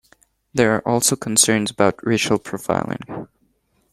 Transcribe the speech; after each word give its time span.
There 0.51 0.73
are 0.75 0.87
also 0.87 1.15
concerns 1.15 1.69
about 1.69 2.03
racial 2.03 2.39
profiling. 2.39 3.27